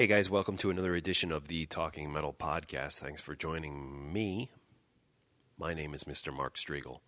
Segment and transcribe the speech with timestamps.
[0.00, 3.00] Hey guys, welcome to another edition of the Talking Metal Podcast.
[3.00, 4.48] Thanks for joining me.
[5.58, 6.34] My name is Mr.
[6.34, 7.00] Mark Strigl.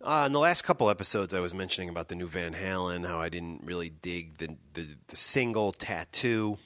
[0.00, 3.20] Uh, in the last couple episodes, I was mentioning about the new Van Halen, how
[3.20, 6.58] I didn't really dig the, the, the single Tattoo.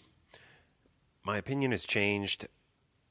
[1.22, 2.48] My opinion has changed.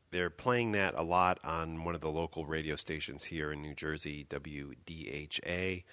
[0.10, 3.76] They're playing that a lot on one of the local radio stations here in New
[3.76, 5.84] Jersey, WDHA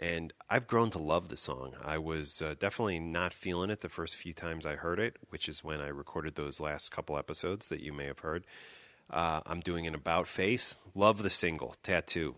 [0.00, 1.74] and I've grown to love the song.
[1.84, 5.46] I was uh, definitely not feeling it the first few times I heard it, which
[5.46, 8.46] is when I recorded those last couple episodes that you may have heard.
[9.10, 10.74] Uh, I'm doing an about face.
[10.94, 12.34] Love the single Tattoo,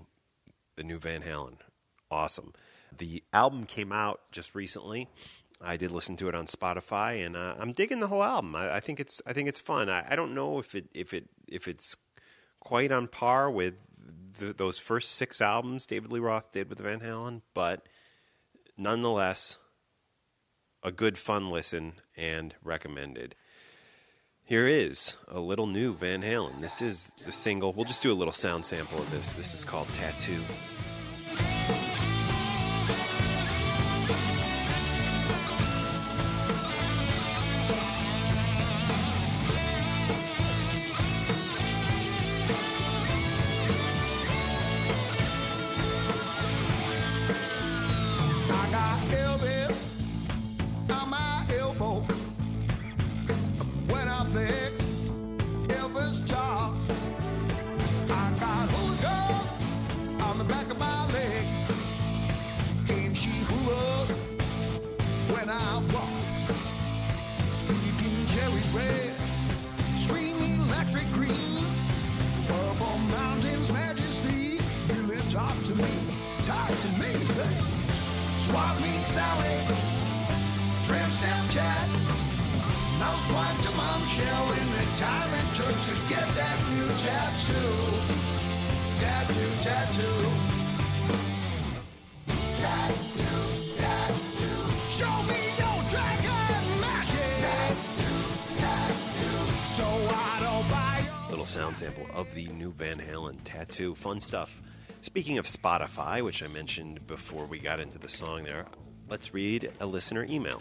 [0.74, 1.58] the new Van Halen.
[2.10, 2.52] Awesome.
[2.98, 5.08] The album came out just recently.
[5.60, 8.56] I did listen to it on Spotify, and uh, I'm digging the whole album.
[8.56, 9.88] I, I, think it's I think it's fun.
[9.88, 11.96] I, I don't know if it if it if it's
[12.58, 13.74] quite on par with
[14.42, 17.86] the, those first six albums David Lee Roth did with Van Halen, but
[18.76, 19.58] nonetheless,
[20.82, 23.36] a good fun listen and recommended.
[24.44, 26.60] Here is a little new Van Halen.
[26.60, 27.72] This is the single.
[27.72, 29.34] We'll just do a little sound sample of this.
[29.34, 30.40] This is called Tattoo.
[103.72, 103.94] Tattoo.
[103.94, 104.60] Fun stuff.
[105.00, 108.66] Speaking of Spotify, which I mentioned before we got into the song there,
[109.08, 110.60] let's read a listener email.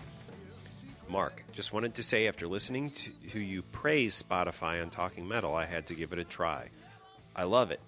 [1.09, 5.53] Mark, just wanted to say after listening to who you praise Spotify on Talking Metal,
[5.53, 6.69] I had to give it a try.
[7.35, 7.81] I love it.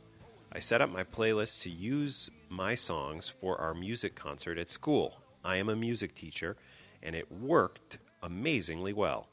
[0.52, 5.22] I set up my playlist to use my songs for our music concert at school.
[5.42, 6.58] I am a music teacher,
[7.02, 9.30] and it worked amazingly well.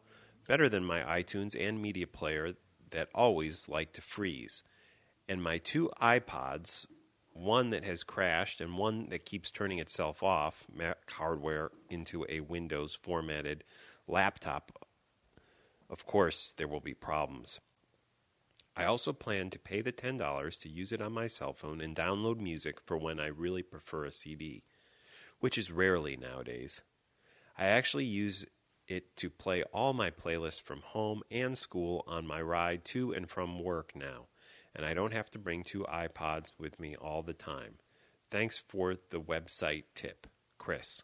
[0.47, 2.55] Better than my iTunes and media player
[2.91, 4.62] that always like to freeze.
[5.31, 6.87] And my two iPods,
[7.32, 12.41] one that has crashed and one that keeps turning itself off, Mac hardware into a
[12.41, 13.62] Windows formatted
[14.09, 14.73] laptop,
[15.88, 17.61] of course, there will be problems.
[18.77, 21.94] I also plan to pay the $10 to use it on my cell phone and
[21.94, 24.65] download music for when I really prefer a CD,
[25.38, 26.83] which is rarely nowadays.
[27.56, 28.47] I actually use
[28.88, 33.31] it to play all my playlists from home and school on my ride to and
[33.31, 34.26] from work now,
[34.75, 37.75] and I don't have to bring two iPods with me all the time.
[38.31, 40.26] Thanks for the website tip,
[40.58, 41.02] Chris.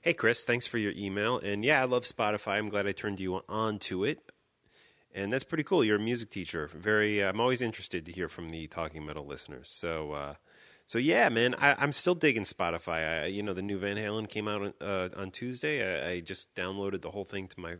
[0.00, 1.38] Hey, Chris, thanks for your email.
[1.38, 2.52] And yeah, I love Spotify.
[2.52, 4.20] I'm glad I turned you on to it.
[5.14, 5.82] and that's pretty cool.
[5.84, 6.68] You're a music teacher.
[6.72, 7.22] Very.
[7.22, 9.68] Uh, I'm always interested to hear from the talking metal listeners.
[9.70, 10.34] So, uh,
[10.86, 13.22] so yeah, man, I, am still digging Spotify.
[13.22, 15.82] I, you know, the new Van Halen came out on, uh, on Tuesday.
[15.82, 17.76] I, I, just downloaded the whole thing to my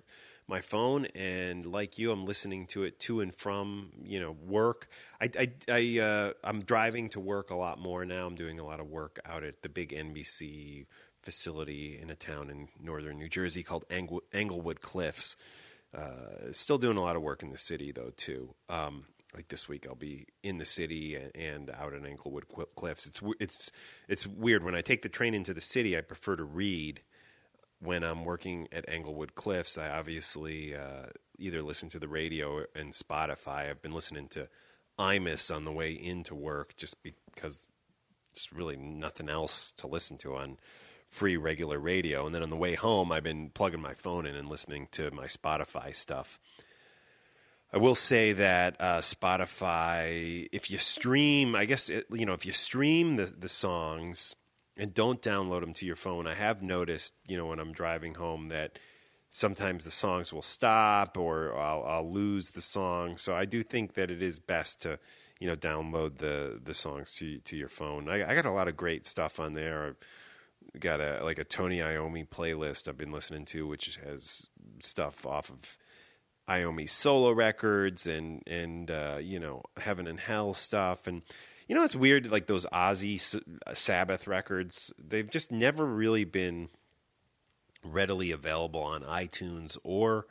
[0.48, 4.88] my phone, and like you, I'm listening to it to and from you know work.
[5.20, 8.26] I I, I uh, I'm driving to work a lot more now.
[8.26, 10.86] I'm doing a lot of work out at the big NBC
[11.22, 15.36] facility in a town in northern New Jersey called Englewood, Englewood Cliffs.
[15.94, 18.54] Uh, still doing a lot of work in the city though too.
[18.68, 19.04] Um,
[19.34, 22.46] like this week, I'll be in the city and out at Englewood
[22.76, 23.06] Cliffs.
[23.06, 23.70] It's it's
[24.08, 25.96] it's weird when I take the train into the city.
[25.96, 27.02] I prefer to read
[27.80, 31.06] when I'm working at Englewood Cliffs, I obviously uh,
[31.38, 33.70] either listen to the radio and Spotify.
[33.70, 34.48] I've been listening to
[34.98, 37.66] Imus on the way into work just because
[38.34, 40.58] there's really nothing else to listen to on
[41.08, 42.26] free regular radio.
[42.26, 45.10] And then on the way home, I've been plugging my phone in and listening to
[45.10, 46.38] my Spotify stuff.
[47.72, 52.46] I will say that uh, Spotify, if you stream, I guess it, you know, if
[52.46, 54.34] you stream the the songs
[54.78, 56.26] and don't download them to your phone.
[56.26, 58.78] I have noticed, you know, when I'm driving home that
[59.28, 63.16] sometimes the songs will stop or I'll, I'll lose the song.
[63.19, 64.98] So I do think that it is best to,
[65.40, 68.08] you know, download the the songs to to your phone.
[68.08, 69.88] I, I got a lot of great stuff on there.
[70.75, 74.48] I've got a like a Tony Iommi playlist I've been listening to, which has
[74.78, 75.76] stuff off of
[76.48, 81.22] Iommi solo records and and uh, you know Heaven and Hell stuff and
[81.68, 82.30] you know, it's weird.
[82.30, 86.70] Like those Ozzy uh, Sabbath records, they've just never really been
[87.84, 90.26] readily available on iTunes or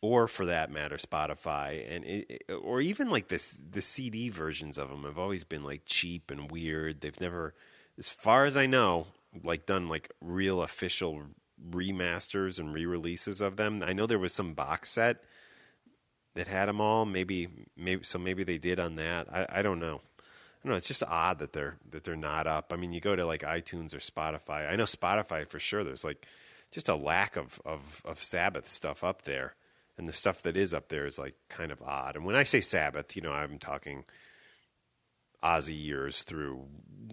[0.00, 4.90] or for that matter Spotify and it, or even like this the CD versions of
[4.90, 7.00] them have always been like cheap and weird.
[7.00, 7.54] They've never
[7.98, 9.08] as far as I know
[9.42, 11.22] like done like real official
[11.70, 13.82] remasters and re-releases of them.
[13.82, 15.22] I know there was some box set
[16.34, 17.06] that had them all.
[17.06, 19.26] Maybe maybe so maybe they did on that.
[19.32, 20.02] I I don't know
[20.64, 20.76] don't know.
[20.76, 22.72] It's just odd that they're that they're not up.
[22.72, 24.70] I mean, you go to like iTunes or Spotify.
[24.70, 25.84] I know Spotify for sure.
[25.84, 26.26] There's like
[26.70, 29.54] just a lack of of, of Sabbath stuff up there,
[29.98, 32.16] and the stuff that is up there is like kind of odd.
[32.16, 34.04] And when I say Sabbath, you know, I'm talking
[35.42, 36.64] Ozzy years through,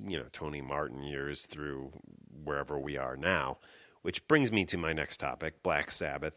[0.08, 1.92] you know, Tony Martin years through
[2.44, 3.58] wherever we are now.
[4.02, 6.34] Which brings me to my next topic, Black Sabbath.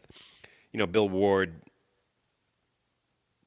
[0.71, 1.61] You know, Bill Ward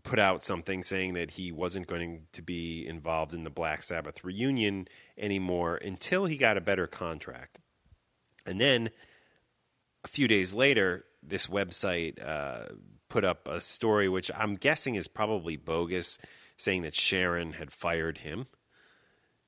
[0.09, 4.25] put out something saying that he wasn't going to be involved in the Black Sabbath
[4.25, 4.89] reunion
[5.19, 7.61] anymore until he got a better contract.
[8.47, 8.89] And then
[10.03, 12.73] a few days later, this website uh,
[13.11, 16.19] put up a story which I'm guessing is probably bogus,
[16.57, 18.47] saying that Sharon had fired him.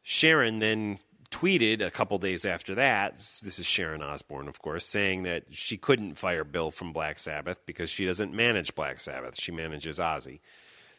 [0.02, 0.98] Sharon then
[1.30, 3.16] tweeted a couple days after that.
[3.16, 7.64] This is Sharon Osbourne, of course, saying that she couldn't fire Bill from Black Sabbath
[7.66, 9.40] because she doesn't manage Black Sabbath.
[9.40, 10.40] She manages Ozzy.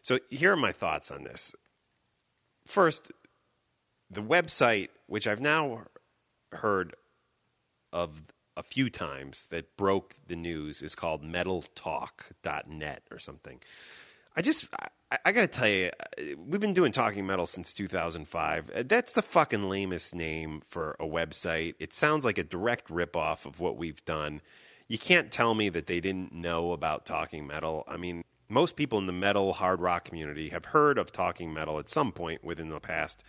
[0.02, 1.54] So here are my thoughts on this.
[2.66, 3.12] First,
[4.10, 5.84] the website, which I've now
[6.52, 6.96] heard
[7.94, 8.24] of
[8.58, 13.60] a few times that broke the news, is called metaltalk.net or something.
[14.36, 14.68] I just,
[15.12, 15.92] I, I got to tell you,
[16.38, 18.88] we've been doing talking metal since 2005.
[18.88, 21.76] That's the fucking lamest name for a website.
[21.80, 24.42] It sounds like a direct ripoff of what we've done.
[24.88, 27.84] You can't tell me that they didn't know about talking metal.
[27.88, 31.80] I mean, most people in the metal hard rock community have heard of talking metal
[31.80, 33.24] at some point within the past,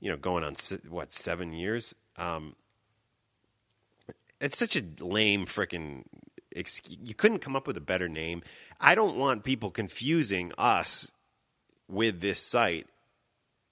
[0.00, 0.54] you know, going on
[0.88, 1.94] what seven years.
[2.16, 2.54] Um,
[4.40, 6.04] it's such a lame freaking
[6.54, 8.42] you couldn't come up with a better name.
[8.80, 11.12] I don't want people confusing us
[11.88, 12.86] with this site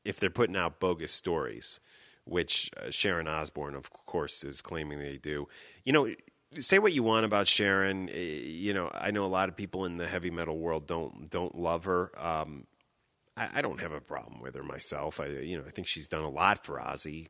[0.04, 1.80] if they're putting out bogus stories,
[2.25, 5.49] which uh, Sharon Osbourne, of course, is claiming they do.
[5.84, 6.14] You know,
[6.58, 8.08] say what you want about Sharon.
[8.08, 11.28] Eh, you know, I know a lot of people in the heavy metal world don't
[11.30, 12.10] don't love her.
[12.18, 12.66] Um,
[13.37, 15.20] I, I, don't have a problem with her myself.
[15.20, 17.28] I, you know, I think she's done a lot for Ozzy,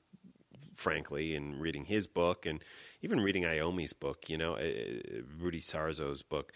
[0.74, 2.64] frankly, in reading his book and
[3.02, 6.52] even reading Iommi's book, you know, uh, Rudy Sarzo's book.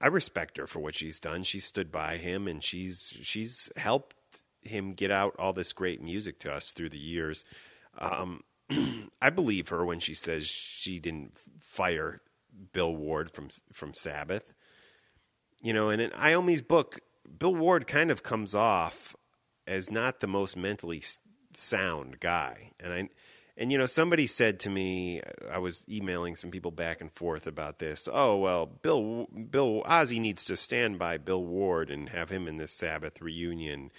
[0.00, 1.42] I respect her for what she's done.
[1.42, 4.14] She stood by him and she's she's helped
[4.62, 7.44] him get out all this great music to us through the years.
[7.98, 8.44] Um,
[9.22, 12.18] I believe her when she says she didn't fire
[12.72, 14.52] Bill Ward from from Sabbath.
[15.60, 17.00] You know, and in Iommi's book,
[17.38, 19.16] Bill Ward kind of comes off
[19.66, 21.02] as not the most mentally
[21.52, 23.08] sound guy, and I
[23.58, 27.48] and you know, somebody said to me, I was emailing some people back and forth
[27.48, 28.08] about this.
[28.10, 32.56] Oh well, Bill Bill Ozzy needs to stand by Bill Ward and have him in
[32.56, 33.90] this Sabbath reunion.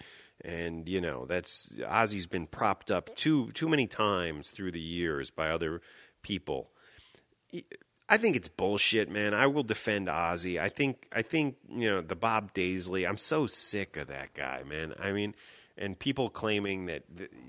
[0.45, 5.29] And you know, that's Ozzy's been propped up too too many times through the years
[5.29, 5.81] by other
[6.21, 6.71] people.
[8.07, 9.33] I think it's bullshit, man.
[9.33, 10.57] I will defend Ozzy.
[10.57, 13.05] I think I think you know the Bob Daisley.
[13.05, 14.93] I'm so sick of that guy, man.
[14.97, 15.35] I mean,
[15.77, 17.03] and people claiming that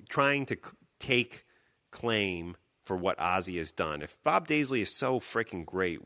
[0.09, 0.57] trying to
[0.99, 1.45] take
[1.91, 4.03] claim for what Ozzy has done.
[4.03, 6.01] If Bob Daisley is so freaking great,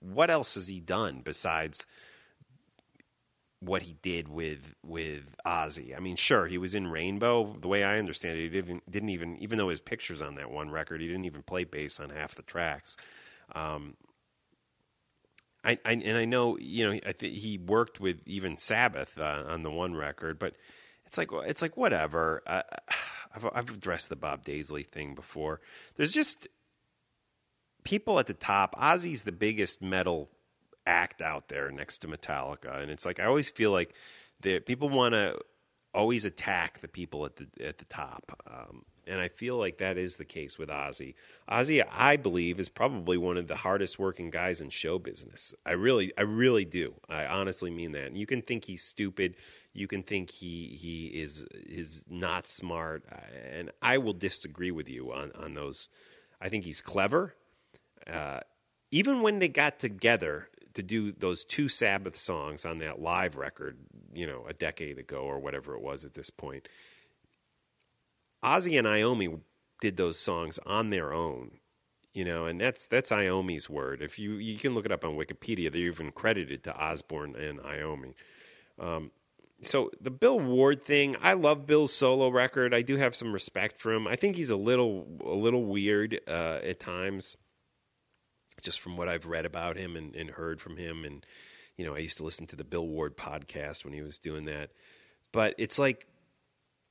[0.00, 1.86] what else has he done besides
[3.60, 5.96] what he did with with Ozzy?
[5.96, 7.56] I mean, sure, he was in Rainbow.
[7.58, 10.50] The way I understand it, he didn't, didn't even even though his pictures on that
[10.50, 12.96] one record, he didn't even play bass on half the tracks.
[13.54, 13.96] Um,
[15.64, 19.62] I, I, and I know you know I he worked with even Sabbath uh, on
[19.62, 20.54] the one record, but
[21.06, 22.42] it's like it's like whatever.
[22.46, 22.62] Uh,
[23.38, 25.60] I've I've addressed the Bob Daisley thing before.
[25.96, 26.46] There's just
[27.84, 28.74] people at the top.
[28.74, 30.30] Ozzy's the biggest metal
[30.86, 33.94] act out there next to Metallica, and it's like I always feel like
[34.40, 35.38] the people want to
[35.94, 38.40] always attack the people at the at the top.
[38.46, 41.14] Um, and I feel like that is the case with Ozzy.
[41.50, 45.54] Ozzy, I believe, is probably one of the hardest working guys in show business.
[45.64, 46.94] I really, I really do.
[47.08, 48.08] I honestly mean that.
[48.08, 49.34] And you can think he's stupid.
[49.78, 53.04] You can think he he is is not smart,
[53.52, 55.88] and I will disagree with you on on those.
[56.40, 57.34] I think he's clever.
[58.06, 58.40] Uh,
[58.90, 63.78] even when they got together to do those two Sabbath songs on that live record,
[64.12, 66.68] you know, a decade ago or whatever it was at this point,
[68.44, 69.40] Ozzy and Iommi
[69.80, 71.58] did those songs on their own,
[72.12, 74.02] you know, and that's that's Iommi's word.
[74.02, 77.60] If you you can look it up on Wikipedia, they're even credited to Osbourne and
[77.60, 78.14] Iommi.
[78.78, 79.10] Um,
[79.62, 82.72] so the Bill Ward thing, I love Bill's solo record.
[82.72, 84.06] I do have some respect for him.
[84.06, 87.36] I think he's a little a little weird uh, at times,
[88.62, 91.04] just from what I've read about him and, and heard from him.
[91.04, 91.26] And
[91.76, 94.44] you know, I used to listen to the Bill Ward podcast when he was doing
[94.44, 94.70] that.
[95.32, 96.06] But it's like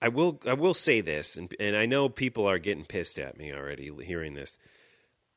[0.01, 3.37] I will I will say this, and and I know people are getting pissed at
[3.37, 4.57] me already hearing this.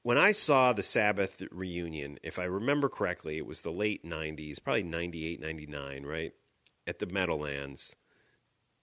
[0.02, 4.62] When I saw the Sabbath reunion, if I remember correctly, it was the late 90s,
[4.64, 6.32] probably 98, 99, right?
[6.86, 7.94] At the Meadowlands.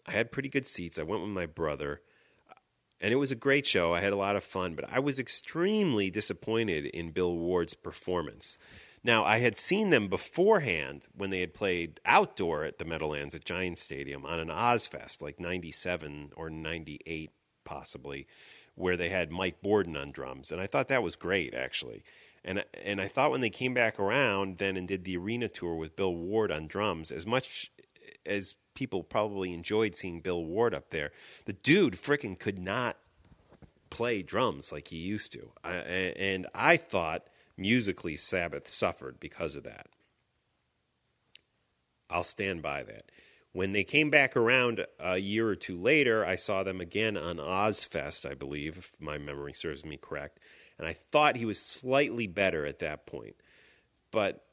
[0.06, 0.98] I had pretty good seats.
[0.98, 2.02] I went with my brother,
[3.02, 3.94] and it was a great show.
[3.94, 8.58] I had a lot of fun, but I was extremely disappointed in Bill Ward's performance.
[9.04, 13.46] Now, I had seen them beforehand when they had played outdoor at the Meadowlands at
[13.46, 17.32] Giant Stadium on an Ozzfest, like 97 or 98,
[17.64, 18.28] possibly,
[18.76, 20.52] where they had Mike Bordin on drums.
[20.52, 22.04] And I thought that was great, actually.
[22.44, 25.76] And, and I thought when they came back around then and did the arena tour
[25.76, 27.72] with Bill Ward on drums, as much
[28.28, 31.12] as people probably enjoyed seeing Bill Ward up there,
[31.46, 32.98] the dude freaking could not
[33.90, 35.52] play drums like he used to.
[35.64, 39.88] I, and I thought musically Sabbath suffered because of that.
[42.10, 43.12] I'll stand by that.
[43.54, 47.38] When they came back around a year or two later, I saw them again on
[47.38, 50.40] Ozzfest, I believe, if my memory serves me correct.
[50.78, 53.36] And I thought he was slightly better at that point.
[54.12, 54.46] But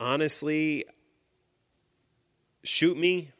[0.00, 0.86] honestly,
[2.66, 3.30] shoot me.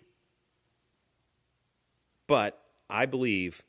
[2.26, 3.62] But I believe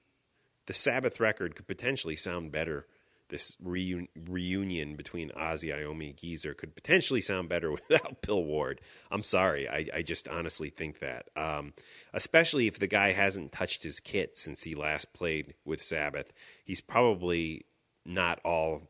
[0.66, 2.86] the Sabbath record could potentially sound better.
[3.30, 8.80] This reun- reunion between Ozzy, Iommi, Geezer could potentially sound better without Bill Ward.
[9.12, 9.68] I'm sorry.
[9.68, 11.30] I, I just honestly think that.
[11.36, 11.74] Um,
[12.14, 16.32] especially if the guy hasn't touched his kit since he last played with Sabbath.
[16.64, 17.66] He's probably
[18.06, 18.84] not all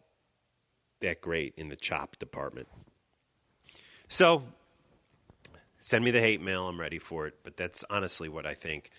[0.99, 2.67] that great in the chop department.
[4.07, 4.43] So
[5.79, 6.67] Send me the hate mail.
[6.67, 7.35] I'm ready for it.
[7.43, 8.89] But that's honestly what I think.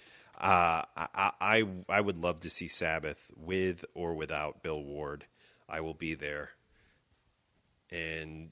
[0.40, 5.26] Uh, I, I I would love to see Sabbath with or without Bill Ward.
[5.68, 6.50] I will be there.
[7.90, 8.50] And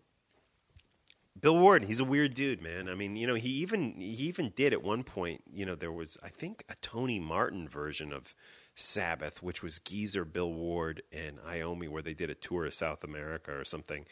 [1.39, 2.89] Bill Ward, he's a weird dude, man.
[2.89, 5.43] I mean, you know, he even he even did at one point.
[5.53, 8.35] You know, there was I think a Tony Martin version of
[8.75, 13.05] Sabbath, which was Geezer, Bill Ward, and Iommi, where they did a tour of South
[13.05, 14.07] America or something.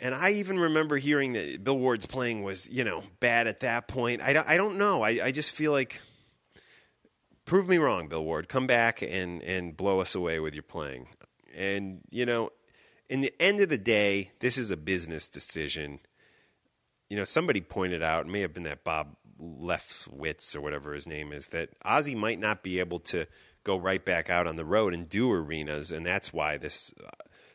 [0.00, 3.88] And I even remember hearing that Bill Ward's playing was, you know, bad at that
[3.88, 4.22] point.
[4.22, 5.02] I don't, I don't know.
[5.02, 6.00] I, I just feel like,
[7.44, 8.48] prove me wrong, Bill Ward.
[8.48, 11.08] Come back and, and blow us away with your playing.
[11.56, 12.50] And, you know,
[13.08, 15.98] in the end of the day, this is a business decision.
[17.10, 21.08] You know, somebody pointed out, it may have been that Bob Lefwitz or whatever his
[21.08, 23.26] name is, that Ozzy might not be able to
[23.64, 25.90] go right back out on the road and do arenas.
[25.90, 27.08] And that's why this uh,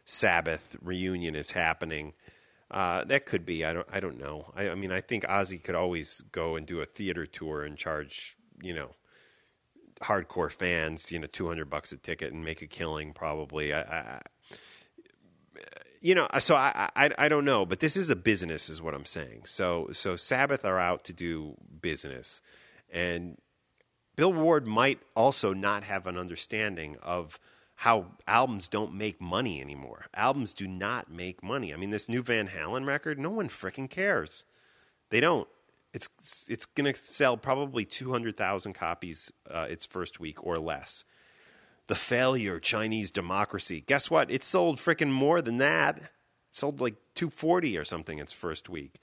[0.04, 2.14] Sabbath reunion is happening
[2.74, 3.64] uh, that could be.
[3.64, 3.88] I don't.
[3.92, 4.52] I don't know.
[4.56, 7.78] I, I, mean, I think Ozzy could always go and do a theater tour and
[7.78, 8.96] charge, you know,
[10.02, 13.14] hardcore fans, you know, two hundred bucks a ticket and make a killing.
[13.14, 13.74] Probably.
[13.74, 14.22] I, I
[16.02, 18.96] you know, so I, I I don't know, but this is a business, is what
[18.96, 19.44] I'm saying.
[19.46, 22.42] So so Sabbath are out to do business,
[22.92, 23.38] and
[24.16, 27.40] Bill Ward might also not have an understanding of
[27.78, 30.06] how albums don't make money anymore.
[30.14, 31.74] Albums do not make money.
[31.74, 34.46] I mean, this new Van Halen record, no one freaking cares.
[35.10, 35.48] They don't.
[35.94, 36.10] It's
[36.50, 41.06] it's going to sell probably 200,000 copies uh, its first week or less.
[41.88, 43.82] The failure Chinese democracy.
[43.82, 44.32] Guess what?
[44.32, 45.98] It sold freaking more than that.
[45.98, 46.04] It
[46.52, 49.00] sold like 240 or something its first week.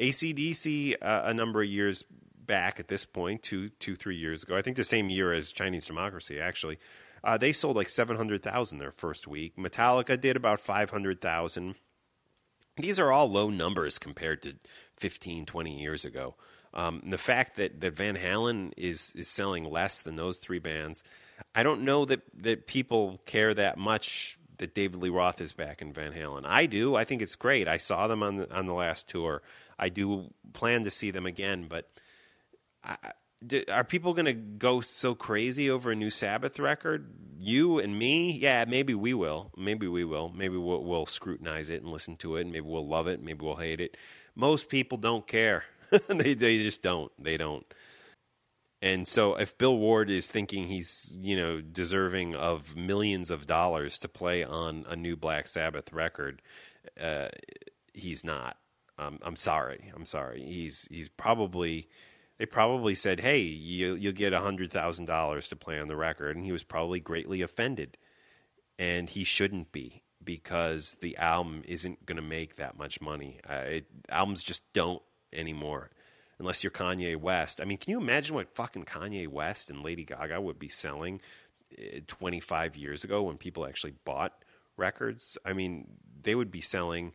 [0.00, 2.04] ACDC uh, a number of years
[2.44, 4.56] back at this point, two, two, three years ago.
[4.56, 6.78] I think the same year as Chinese Democracy, actually.
[7.24, 9.56] Uh, they sold like 700,000 their first week.
[9.56, 11.74] Metallica did about 500,000.
[12.76, 14.56] These are all low numbers compared to
[14.96, 16.34] 15, 20 years ago.
[16.74, 21.04] Um, the fact that, that Van Halen is, is selling less than those three bands,
[21.54, 25.82] I don't know that, that people care that much that David Lee Roth is back
[25.82, 26.42] in Van Halen.
[26.44, 26.94] I do.
[26.94, 27.68] I think it's great.
[27.68, 29.42] I saw them on the, on the last tour.
[29.78, 31.90] I do plan to see them again, but
[32.84, 32.96] I,
[33.68, 37.12] are people going to go so crazy over a new Sabbath record?
[37.38, 38.32] You and me?
[38.32, 39.50] Yeah, maybe we will.
[39.56, 40.30] Maybe we will.
[40.34, 42.42] Maybe we'll, we'll scrutinize it and listen to it.
[42.42, 43.22] And maybe we'll love it.
[43.22, 43.96] Maybe we'll hate it.
[44.34, 45.64] Most people don't care.
[46.08, 47.12] they they just don't.
[47.18, 47.66] They don't.
[48.80, 53.98] And so, if Bill Ward is thinking he's you know deserving of millions of dollars
[54.00, 56.42] to play on a new Black Sabbath record,
[57.00, 57.28] uh,
[57.92, 58.56] he's not.
[58.98, 59.92] Um, I'm sorry.
[59.94, 60.42] I'm sorry.
[60.42, 61.88] He's he's probably
[62.42, 66.34] they probably said, "Hey, you you'll get hundred thousand dollars to play on the record,"
[66.34, 67.96] and he was probably greatly offended,
[68.80, 73.38] and he shouldn't be because the album isn't going to make that much money.
[73.48, 75.90] Uh, it, albums just don't anymore,
[76.40, 77.60] unless you're Kanye West.
[77.60, 81.20] I mean, can you imagine what fucking Kanye West and Lady Gaga would be selling
[81.78, 84.44] uh, 25 years ago when people actually bought
[84.76, 85.38] records?
[85.46, 87.12] I mean, they would be selling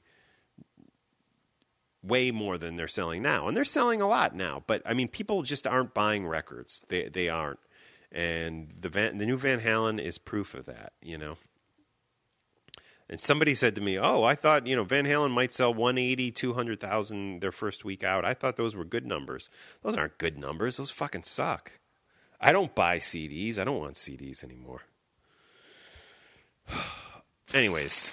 [2.08, 3.48] way more than they're selling now.
[3.48, 6.86] And they're selling a lot now, but I mean people just aren't buying records.
[6.90, 7.60] They they aren't.
[8.12, 11.38] And the Van, the new Van Halen is proof of that, you know.
[13.10, 16.32] And somebody said to me, "Oh, I thought, you know, Van Halen might sell 180,
[16.32, 18.26] 200,000 their first week out.
[18.26, 19.50] I thought those were good numbers.
[19.82, 20.78] Those aren't good numbers.
[20.78, 21.80] Those fucking suck.
[22.40, 23.58] I don't buy CDs.
[23.60, 24.84] I don't want CDs anymore."
[27.54, 28.12] Anyways,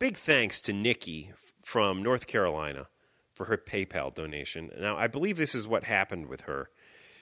[0.00, 1.32] big thanks to Nikki
[1.70, 2.88] from North Carolina
[3.32, 4.72] for her PayPal donation.
[4.76, 6.68] Now, I believe this is what happened with her.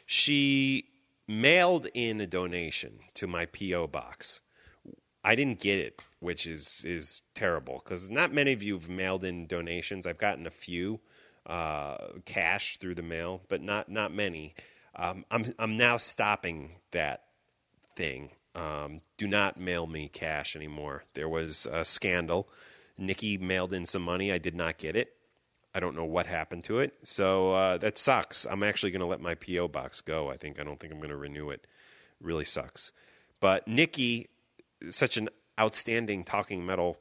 [0.06, 0.86] She
[1.26, 4.40] mailed in a donation to my PO box.
[5.22, 9.22] I didn't get it, which is is terrible because not many of you have mailed
[9.22, 10.06] in donations.
[10.06, 11.00] I've gotten a few
[11.44, 14.54] uh, cash through the mail, but not not many.
[14.96, 17.24] Um, I'm I'm now stopping that
[17.96, 18.30] thing.
[18.54, 21.04] Um, do not mail me cash anymore.
[21.12, 22.48] There was a scandal
[22.98, 24.32] Nikki mailed in some money.
[24.32, 25.14] I did not get it.
[25.74, 26.94] I don't know what happened to it.
[27.04, 28.46] So uh, that sucks.
[28.46, 30.30] I'm actually going to let my PO box go.
[30.30, 31.66] I think I don't think I'm going to renew it.
[32.20, 32.92] Really sucks.
[33.40, 34.28] But Nikki,
[34.90, 35.28] such an
[35.60, 36.98] outstanding talking metal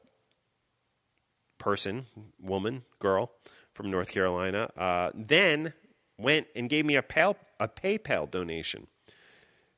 [1.58, 2.06] person,
[2.40, 3.32] woman, girl
[3.74, 5.72] from North Carolina, uh, then
[6.18, 8.86] went and gave me a, pal- a PayPal donation.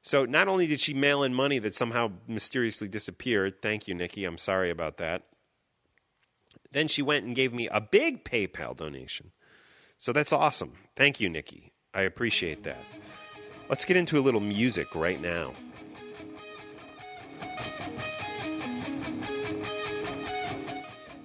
[0.02, 4.24] So not only did she mail in money that somehow mysteriously disappeared, thank you, Nikki.
[4.24, 5.24] I'm sorry about that.
[6.72, 9.33] Then she went and gave me a big PayPal donation.
[9.98, 10.74] So that's awesome.
[10.96, 11.72] Thank you, Nikki.
[11.92, 12.85] I appreciate that.
[13.68, 15.52] Let's get into a little music right now.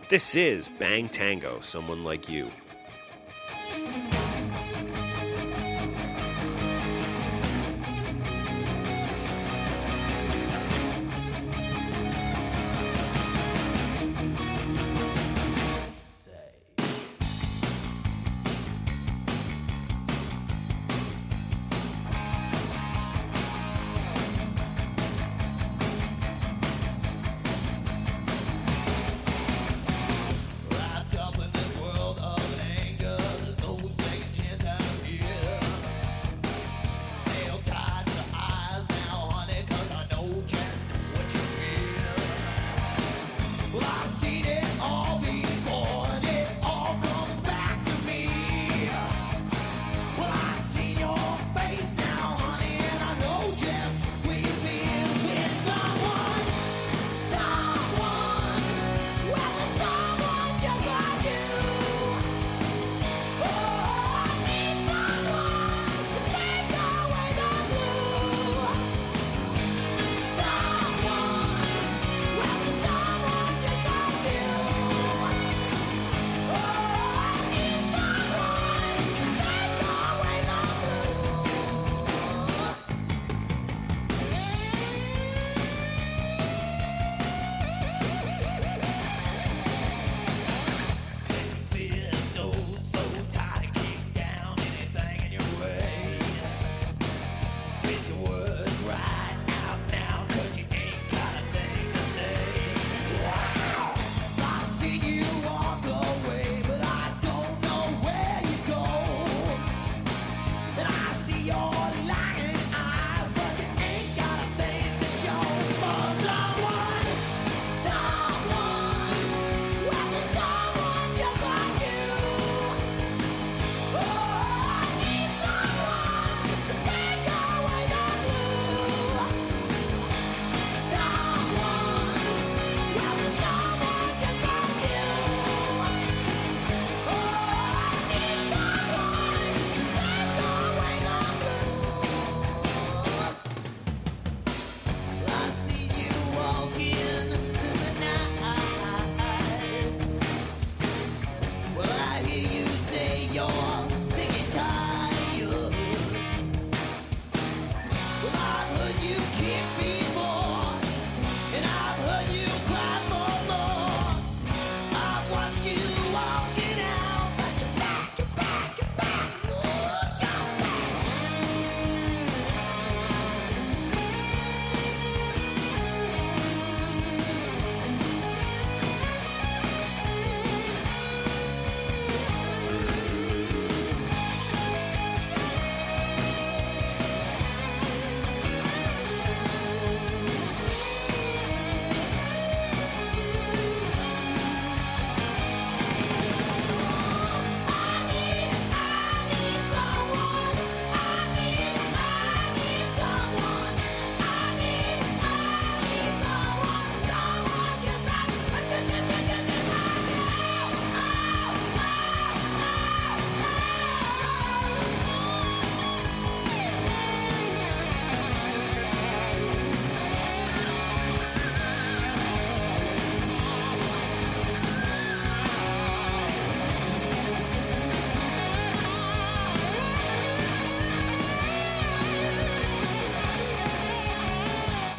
[0.09, 2.51] This is Bang Tango, Someone Like You.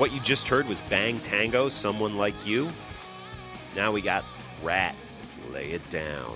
[0.06, 2.70] What you just heard was Bang Tango, Someone Like You.
[3.74, 4.24] Now we got
[4.62, 4.94] Ratt,
[5.50, 6.32] Lay It Down.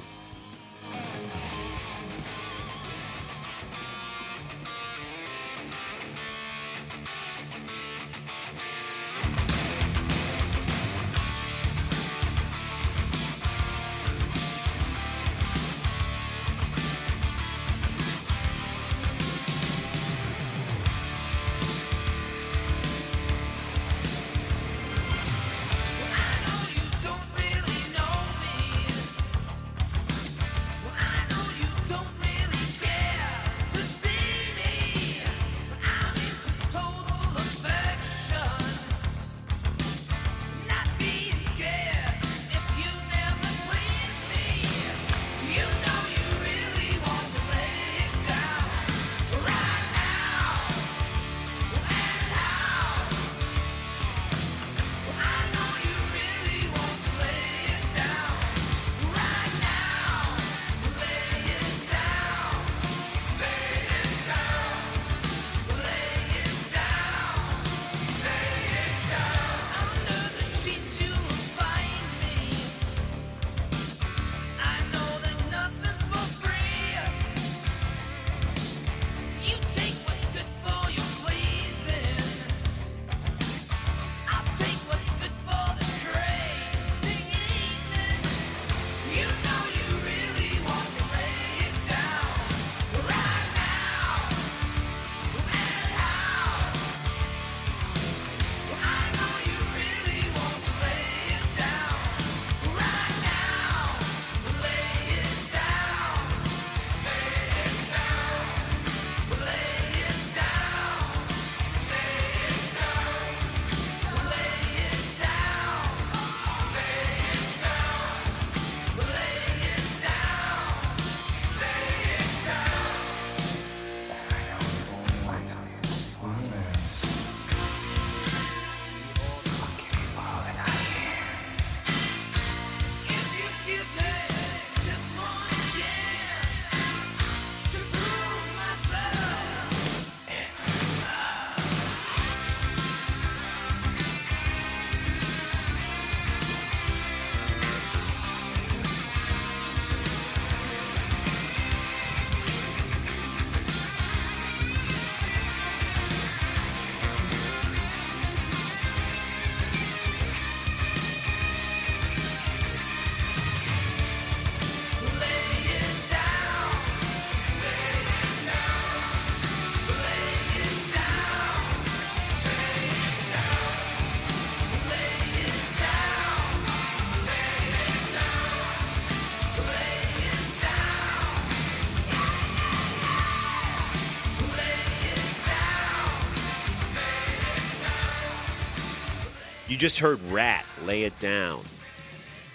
[189.81, 191.63] Just heard Ratt Lay It Down.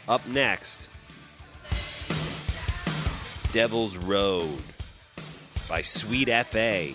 [0.07, 0.87] Up next,
[3.51, 4.59] Devil's Road
[5.67, 6.91] by Sweet FA.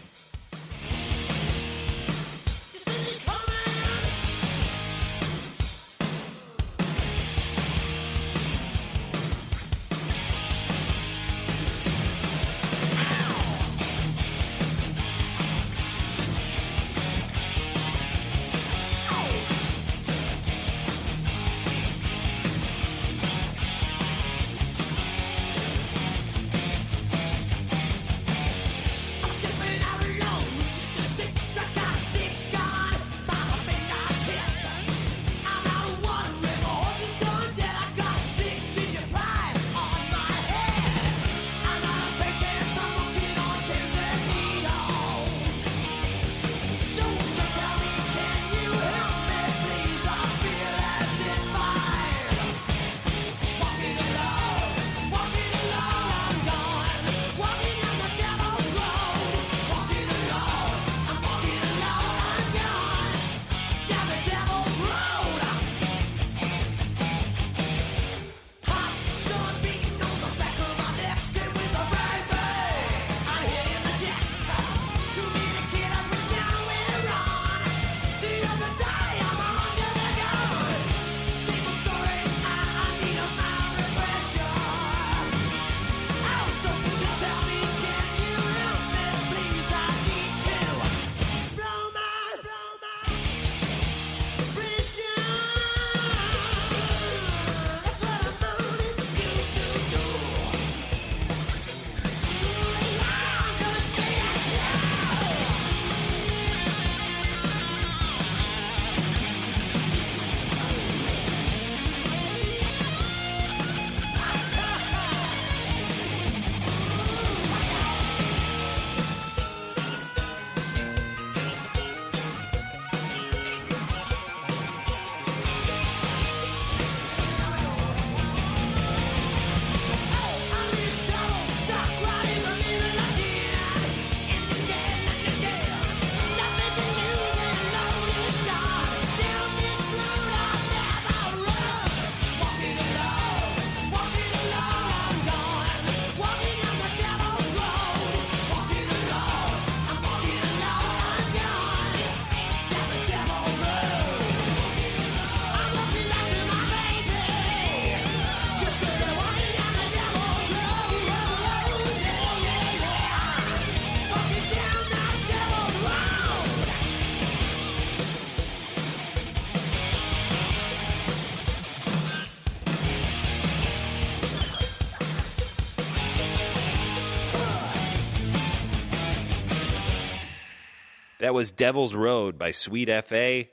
[181.31, 183.45] That was Devil's Road by Sweet FA.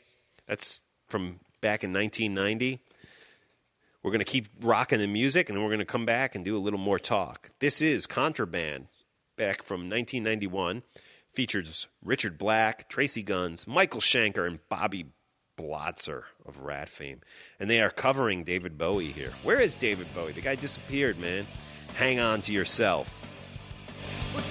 [0.48, 2.80] That's from back in 1990.
[4.02, 6.58] We're going to keep rocking the music and we're going to come back and do
[6.58, 7.52] a little more talk.
[7.60, 8.88] This is Contraband,
[9.38, 10.82] back from 1991.
[11.32, 15.12] Features Richard Black, Tracii Guns, Michael Schenker, and Bobby
[15.56, 17.22] Blotzer of Ratt fame.
[17.60, 19.34] And they are covering David Bowie here.
[19.44, 20.32] Where is David Bowie?
[20.32, 21.46] The guy disappeared, man.
[21.94, 23.24] Hang on to yourself.
[24.34, 24.44] Well,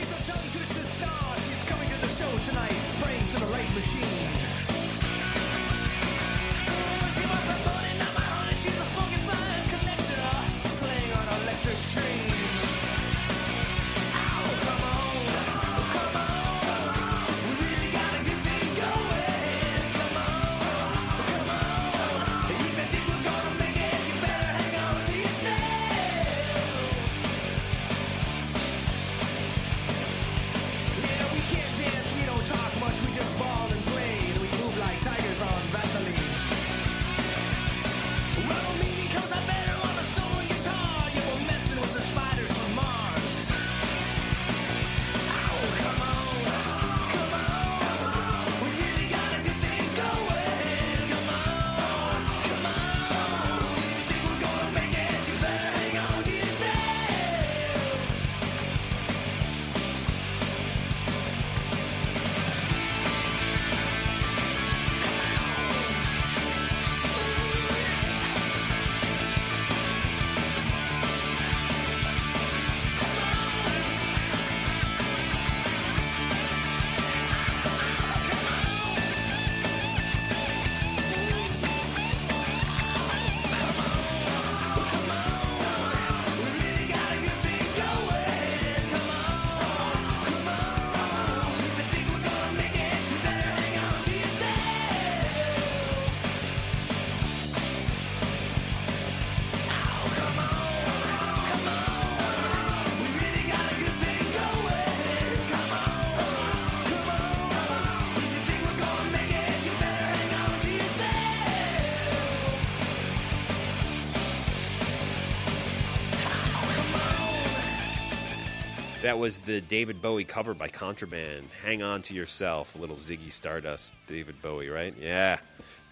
[119.07, 121.51] That was the David Bowie cover by Contraband.
[121.63, 124.93] Hang on to yourself, little Ziggy Stardust, David Bowie, right?
[125.01, 125.39] Yeah.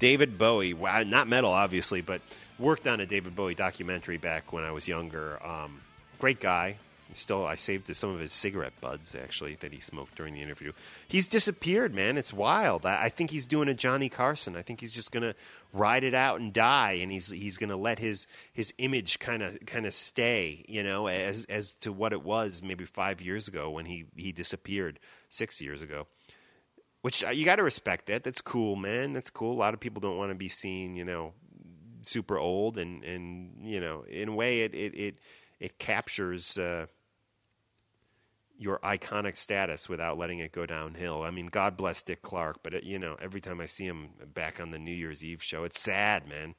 [0.01, 2.23] David Bowie, wow, not metal, obviously, but
[2.59, 5.41] worked on a David Bowie documentary back when I was younger.
[5.47, 5.81] Um,
[6.19, 6.79] great guy.
[7.15, 10.73] Still, I saved some of his cigarette buds, actually, that he smoked during the interview.
[11.09, 12.19] He's disappeared, man.
[12.19, 12.85] It's wild.
[12.85, 14.57] I, I think he's doing a Johnny Carson.
[14.57, 15.35] I think he's just to
[15.73, 19.59] ride it out and die, and he's he's to let his his image kind of
[19.67, 23.71] kind of stay, you know, as as to what it was maybe five years ago
[23.71, 24.99] when he he disappeared
[25.29, 26.07] six years ago.
[27.03, 28.25] Which uh, you got to respect that.
[28.25, 29.13] That's cool, man.
[29.13, 29.53] That's cool.
[29.53, 31.35] A lot of people don't want to be seen, you know,
[32.01, 35.19] super old, and and you know, in a way, it it it,
[35.61, 36.57] it captures.
[36.57, 36.87] Uh,
[38.59, 41.23] your iconic status without letting it go downhill.
[41.23, 44.11] I mean, God bless Dick Clark, but it, you know, every time I see him
[44.33, 46.55] back on the New Year's Eve show, it's sad, man.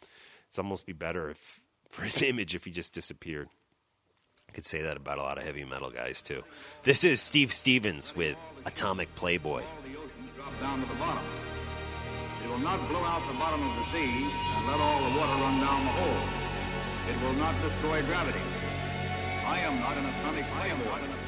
[0.47, 3.49] It's almost be better if for his image if he just disappeared.
[4.49, 6.43] I could say that about a lot of heavy metal guys too.
[6.83, 9.63] This is Steve Stevens with Atomic Playboy.
[12.43, 15.41] It will not blow out the bottom of the sea and let all the water
[15.41, 16.45] run down the hole.
[17.09, 18.39] It will not destroy gravity.
[19.45, 20.45] I am not an atomic.
[20.57, 21.24] I am not an atomic playboy.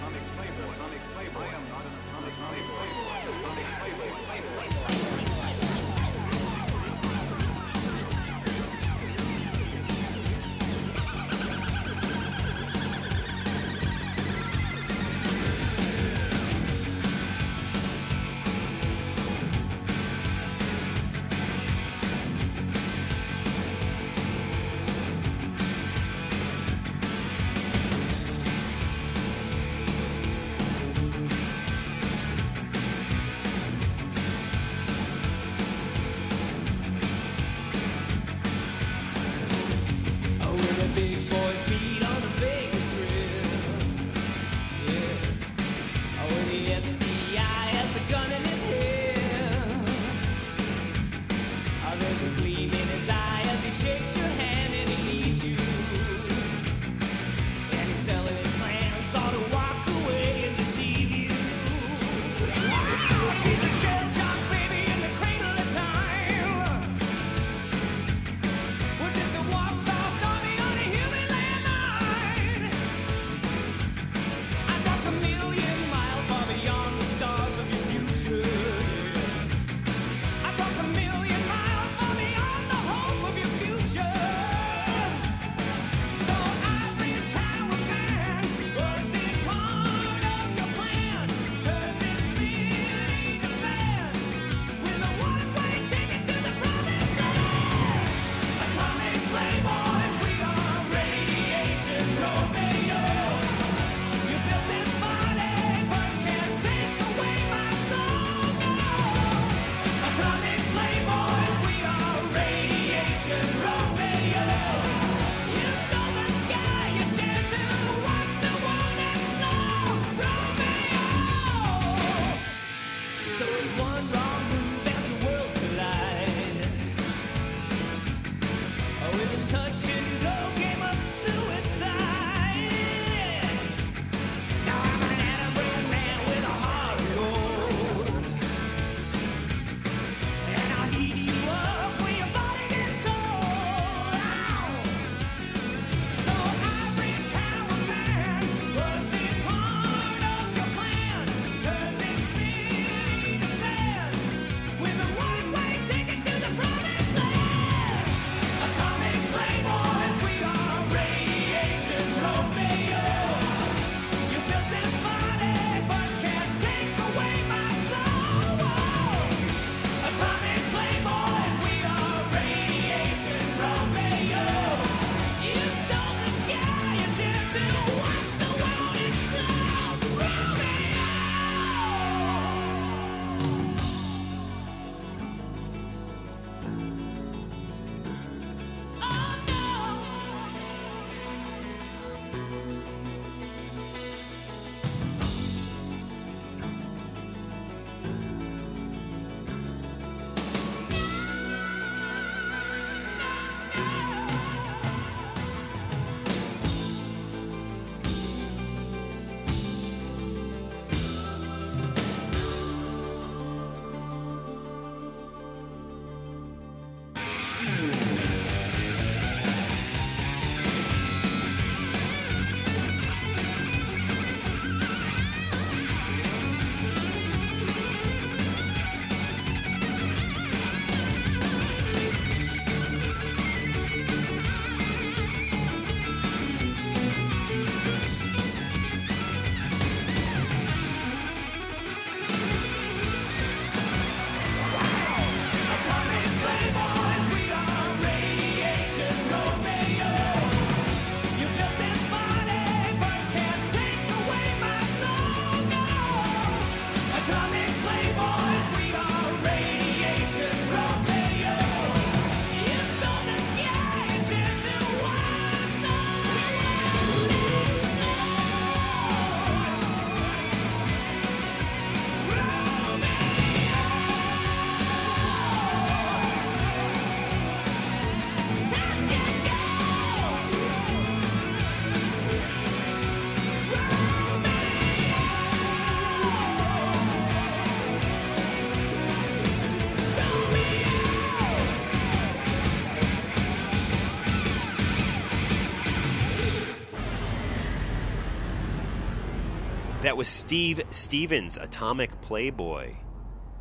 [300.17, 302.95] Was Steve Stevens, Atomic Playboy.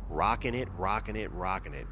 [0.09, 1.85] Rocking it, rocking it, rocking it.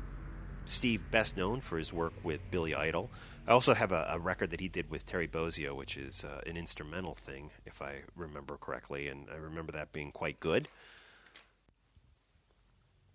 [0.66, 3.12] Steve, best known for his work with Billy Idol.
[3.48, 6.42] I also have a, a record that he did with Terry Bozzio, which is uh,
[6.48, 10.68] an instrumental thing, if I remember correctly, and I remember that being quite good.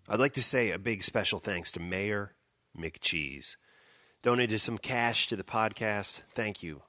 [0.07, 2.31] I'd like to say a big special thanks to Mayor
[2.79, 3.57] McCheese.
[4.21, 6.21] Donated some cash to the podcast.
[6.33, 6.83] Thank you.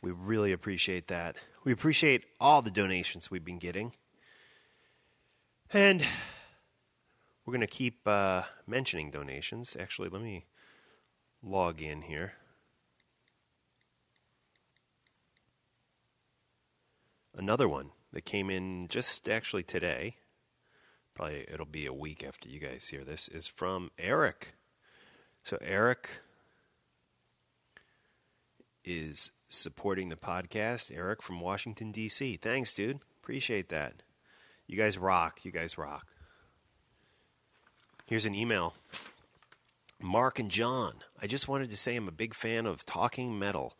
[0.00, 1.36] We really appreciate that.
[1.62, 3.92] We appreciate all the donations we've been getting.
[5.72, 6.02] And
[7.44, 9.76] we're going to keep uh, mentioning donations.
[9.78, 10.46] Actually, let me
[11.42, 12.32] log in here.
[17.36, 20.16] Another one that came in just actually today.
[21.14, 23.28] Probably it'll be a week after you guys hear this.
[23.28, 24.54] Is from Eric.
[25.44, 26.20] So Eric
[28.84, 30.94] is supporting the podcast.
[30.94, 32.36] Eric from Washington D.C.
[32.36, 33.00] Thanks, dude.
[33.22, 34.02] Appreciate that.
[34.66, 35.44] You guys rock.
[35.44, 36.06] You guys rock.
[38.06, 38.74] Here's an email.
[40.00, 40.94] Mark and John.
[41.20, 43.76] I just wanted to say I'm a big fan of talking metal,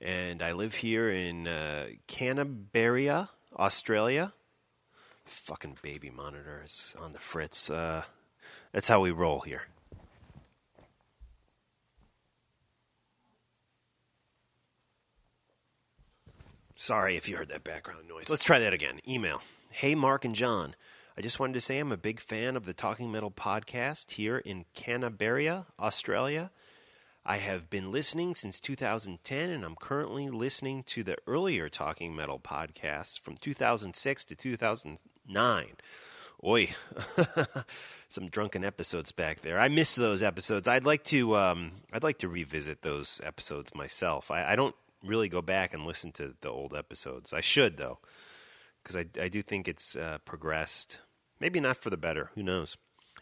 [0.00, 4.32] and I live here in uh, Canberra, Australia.
[5.24, 7.70] Fucking baby monitor is on the fritz.
[7.70, 8.04] Uh,
[8.72, 9.62] that's how we roll here.
[16.80, 18.30] Sorry if you heard that background noise.
[18.30, 19.00] Let's try that again.
[19.06, 19.42] Email.
[19.68, 20.74] Hey, Mark and John.
[21.14, 24.38] I just wanted to say I'm a big fan of the Talking Metal podcast here
[24.38, 26.50] in Canberra, Australia.
[27.22, 32.40] I have been listening since 2010, and I'm currently listening to the earlier Talking Metal
[32.40, 35.66] podcasts from 2006 to 2009.
[36.42, 36.74] Oi,
[38.08, 39.60] some drunken episodes back there.
[39.60, 40.66] I miss those episodes.
[40.66, 41.36] I'd like to.
[41.36, 44.30] Um, I'd like to revisit those episodes myself.
[44.30, 44.74] I, I don't
[45.04, 47.32] really go back and listen to the old episodes.
[47.32, 47.98] I should though,
[48.82, 50.98] because I, I do think it's uh, progressed.
[51.40, 52.30] Maybe not for the better.
[52.34, 52.76] Who knows?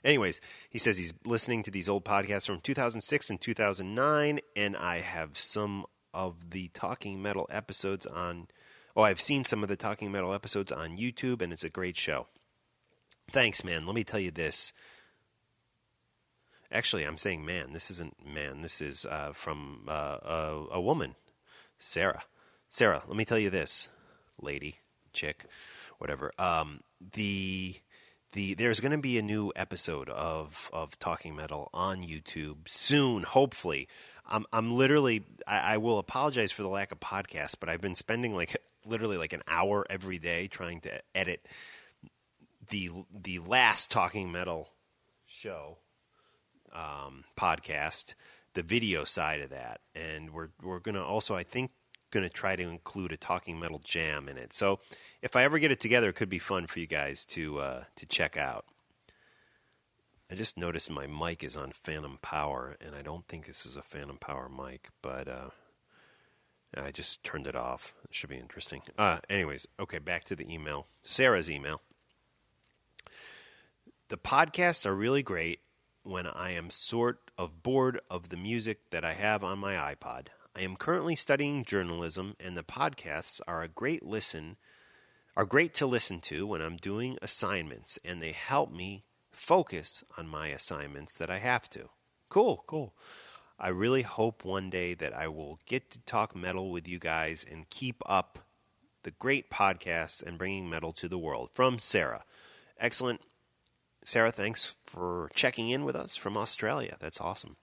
[0.04, 5.00] Anyways, he says he's listening to these old podcasts from 2006 and 2009, and I
[5.00, 8.48] have some of the Talking Metal episodes on.
[8.96, 11.96] Oh, I've seen some of the Talking Metal episodes on YouTube, and it's a great
[11.96, 12.26] show.
[13.30, 13.86] Thanks, man.
[13.86, 14.72] Let me tell you this.
[16.70, 17.72] Actually, I'm saying man.
[17.72, 18.60] This isn't man.
[18.60, 21.14] This is uh, from uh, a, a woman,
[21.78, 22.24] Sarah.
[22.70, 23.88] Sarah, let me tell you this,
[24.40, 24.80] lady,
[25.12, 25.44] chick,
[25.98, 26.32] whatever.
[26.38, 26.80] Um,
[27.14, 27.76] the
[28.32, 33.22] the there's going to be a new episode of of Talking Metal on YouTube soon.
[33.22, 33.88] Hopefully,
[34.28, 37.94] I'm I'm literally I, I will apologize for the lack of podcast, but I've been
[37.94, 41.46] spending like literally like an hour every day trying to edit
[42.68, 44.68] the the last Talking Metal
[45.26, 45.78] show
[46.72, 48.14] um, podcast,
[48.59, 51.70] the video side of that, and we're we're gonna also I think
[52.11, 54.52] gonna try to include a Talking Metal jam in it.
[54.52, 54.80] So
[55.22, 57.84] if I ever get it together, it could be fun for you guys to uh,
[57.94, 58.64] to check out.
[60.28, 63.76] I just noticed my mic is on Phantom Power, and I don't think this is
[63.76, 65.50] a Phantom Power mic, but uh,
[66.76, 67.94] I just turned it off.
[68.09, 68.82] It should be interesting.
[68.98, 70.88] Uh, anyways, okay, back to the email.
[71.04, 71.80] Sarah's email.
[74.09, 75.61] The podcasts are really great
[76.09, 80.28] when I am sort of bored of the music that I have on my iPod.
[80.56, 84.56] I am currently studying journalism, and the podcasts are a great listen,
[85.36, 90.26] are great to listen to when I'm doing assignments, and they help me focus on
[90.26, 91.90] my assignments that I have to.
[92.30, 92.94] Cool, cool.
[93.59, 97.44] I really hope one day that I will get to talk metal with you guys
[97.48, 98.38] and keep up
[99.02, 101.50] the great podcasts and bringing metal to the world.
[101.52, 102.24] From Sarah.
[102.80, 103.20] Excellent.
[104.09, 106.96] Sarah, thanks for checking in with us from Australia.
[106.98, 107.59] That's awesome.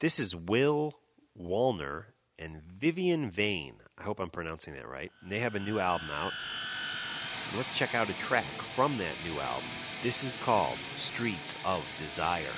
[0.00, 0.98] This is Will
[1.34, 3.76] Wallner and Vivian Vain.
[3.96, 5.10] I hope I'm pronouncing that right.
[5.22, 6.32] And they have a new album out.
[7.56, 8.44] Let's check out a track
[8.74, 9.70] from that new album.
[10.02, 12.52] This is called Streets of Desire.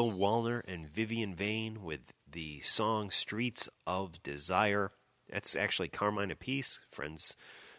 [0.00, 4.92] Will Wallner and Vivian Vain with the song Streets of Desire.
[5.30, 7.36] That's actually Carmine Appice, friends,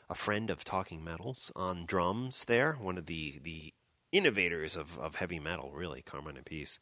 [0.07, 2.73] a friend of Talking Metals, on drums there.
[2.73, 3.73] One of the, the
[4.11, 6.77] innovators of, of heavy metal, really, Carmine Appice.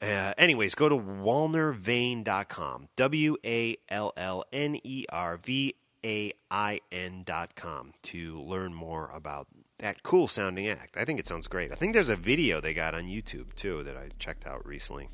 [0.00, 2.88] Uh, anyways, go to wallnervain.com.
[2.96, 9.48] W A L L N E R V A I N.com to learn more about
[9.80, 10.96] that cool sounding act.
[10.96, 11.72] I think it sounds great.
[11.72, 15.08] I think there's a video they got on YouTube too that I checked out recently.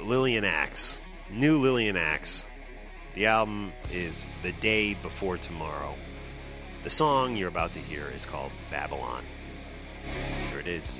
[0.00, 1.00] Lillian Axe.
[1.30, 2.46] New Lillian Axe.
[3.14, 5.94] The album is The Day Before Tomorrow.
[6.84, 9.24] The song you're about to hear is called Babylon.
[10.50, 10.92] Here it is.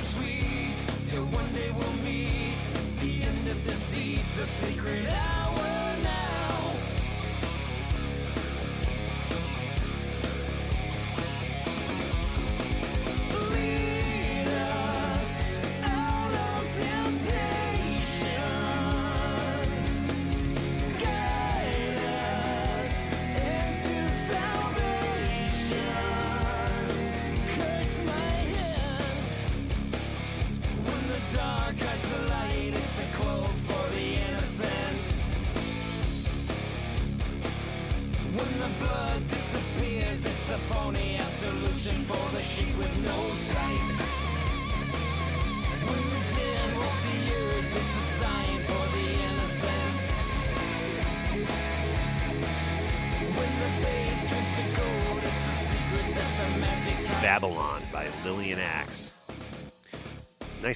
[0.00, 0.76] Sweet,
[1.08, 2.58] till one day we'll meet.
[3.00, 5.87] The end of deceit, the secret hour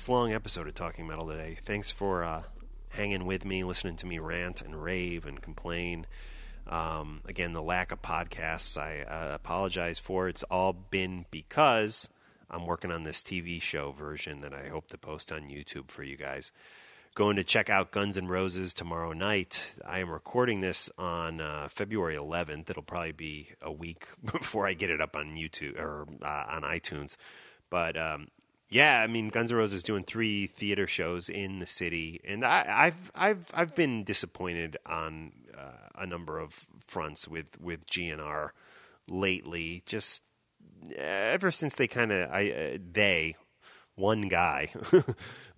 [0.03, 1.57] Nice long episode of Talking Metal today.
[1.64, 2.42] Thanks for uh,
[2.88, 6.09] hanging with me, listening to me rant and rave and complain.
[6.66, 10.26] Um, again, the lack of podcasts, I uh, apologize for.
[10.28, 12.09] It's all been because
[12.50, 16.03] I'm working on this TV show version that I hope to post on YouTube for
[16.03, 16.50] you guys.
[17.14, 19.76] Going to check out Guns N' Roses tomorrow night.
[19.86, 22.68] I am recording this on uh, February 11th.
[22.68, 26.62] It'll probably be a week before I get it up on YouTube or uh, on
[26.62, 27.16] iTunes.
[27.70, 28.26] But um,
[28.73, 32.43] yeah, I mean, Guns N' Roses is doing three theater shows in the city, and
[32.43, 38.51] I, I've I've I've been disappointed on uh, a number of fronts with with GNR
[39.09, 39.83] lately.
[39.85, 40.23] Just
[40.97, 43.37] ever since they kind of I uh, they
[43.95, 44.73] one guy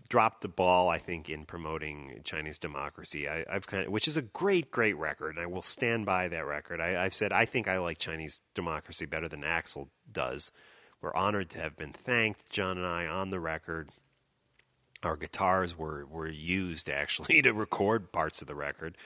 [0.09, 3.29] dropped the ball, I think, in promoting Chinese democracy.
[3.29, 6.27] I, I've kind of, which is a great, great record, and I will stand by
[6.27, 6.81] that record.
[6.81, 10.51] I, I've said I think I like Chinese democracy better than Axl does.
[11.05, 13.90] We're honored to have been thanked, John and I, on the record.
[15.02, 18.96] Our guitars were, were used actually to record parts of the record.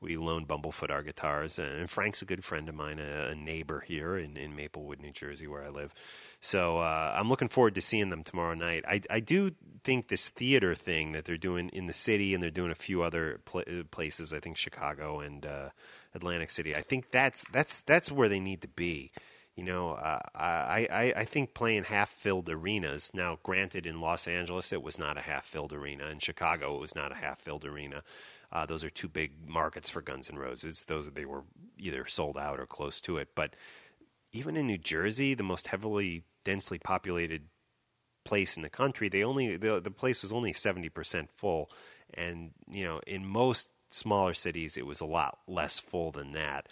[0.00, 3.80] We loaned Bumblefoot our guitars, and Frank's a good friend of mine, a, a neighbor
[3.80, 5.92] here in, in Maplewood, New Jersey, where I live.
[6.40, 8.84] So uh, I'm looking forward to seeing them tomorrow night.
[8.86, 9.50] I, I do
[9.82, 13.02] think this theater thing that they're doing in the city, and they're doing a few
[13.02, 14.32] other pl- places.
[14.32, 15.70] I think Chicago and uh,
[16.14, 16.76] Atlantic City.
[16.76, 19.10] I think that's that's that's where they need to be.
[19.58, 23.10] You know, uh, I, I I think playing half-filled arenas.
[23.12, 26.06] Now, granted, in Los Angeles it was not a half-filled arena.
[26.06, 28.04] In Chicago it was not a half-filled arena.
[28.52, 30.84] Uh, those are two big markets for Guns N' Roses.
[30.84, 31.42] Those they were
[31.76, 33.30] either sold out or close to it.
[33.34, 33.56] But
[34.32, 37.48] even in New Jersey, the most heavily densely populated
[38.24, 41.68] place in the country, they only the, the place was only seventy percent full,
[42.14, 46.68] and you know in most smaller cities it was a lot less full than that.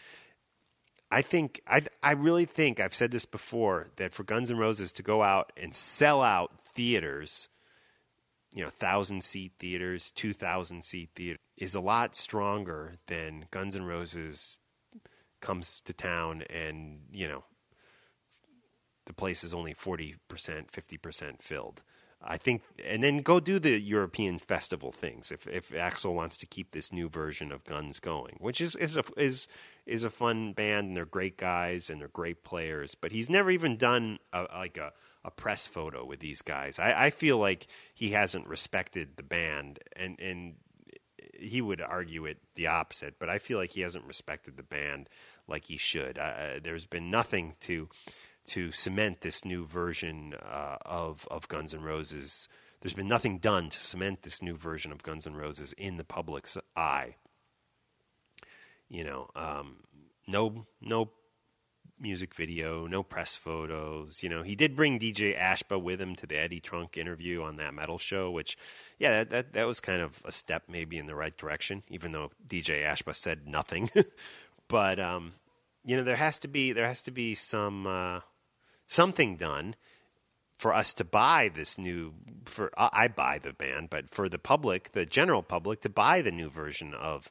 [1.11, 4.93] I think I I really think I've said this before that for Guns N' Roses
[4.93, 7.49] to go out and sell out theaters,
[8.53, 13.77] you know, thousand seat theaters, two thousand seat theater is a lot stronger than Guns
[13.77, 14.57] N' Roses
[15.41, 17.45] comes to town and you know
[19.07, 21.83] the place is only 40%, 50% filled.
[22.23, 25.31] I think, and then go do the European festival things.
[25.31, 28.97] If if Axl wants to keep this new version of Guns going, which is is
[28.97, 29.47] a is
[29.87, 32.95] is a fun band, and they're great guys and they're great players.
[32.95, 34.93] But he's never even done a, like a
[35.27, 36.79] a press photo with these guys.
[36.79, 40.55] I, I feel like he hasn't respected the band, and and
[41.39, 43.19] he would argue it the opposite.
[43.19, 45.09] But I feel like he hasn't respected the band
[45.49, 46.17] like he should.
[46.17, 47.89] Uh, there's been nothing to
[48.47, 52.49] to cement this new version uh, of of Guns N' Roses.
[52.81, 56.05] There's been nothing done to cement this new version of Guns N' Roses in the
[56.05, 57.17] public's eye.
[58.89, 59.79] You know, um,
[60.27, 61.11] no no
[61.99, 64.23] music video, no press photos.
[64.23, 67.57] You know, he did bring DJ Ashba with him to the Eddie Trunk interview on
[67.57, 68.57] that metal show, which,
[68.99, 72.11] yeah, that that, that was kind of a step maybe in the right direction, even
[72.11, 73.91] though DJ Ashba said nothing.
[74.69, 75.35] but um,
[75.85, 77.87] you know, there has to be there has to be some.
[77.87, 78.21] Uh,
[78.87, 79.75] something done
[80.57, 82.15] for us to buy this new
[82.47, 86.31] for I buy the band, but for the public, the general public to buy the
[86.31, 87.31] new version of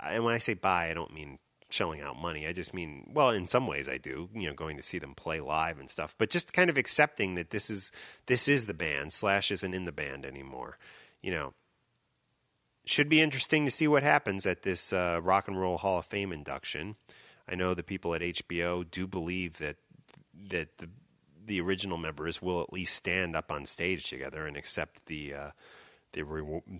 [0.00, 1.38] and when I say buy, I don't mean
[1.70, 2.46] shelling out money.
[2.46, 5.14] I just mean well, in some ways I do, you know, going to see them
[5.14, 7.92] play live and stuff, but just kind of accepting that this is
[8.26, 9.12] this is the band.
[9.12, 10.78] Slash isn't in the band anymore.
[11.22, 11.54] You know,
[12.84, 16.06] should be interesting to see what happens at this uh, Rock and Roll Hall of
[16.06, 16.96] Fame induction.
[17.48, 19.76] I know the people at HBO do believe that
[20.50, 20.88] that the
[21.44, 25.50] the original members will at least stand up on stage together and accept the uh,
[26.12, 26.24] the